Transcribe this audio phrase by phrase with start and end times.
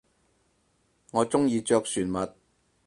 [1.11, 2.33] 我中意着船襪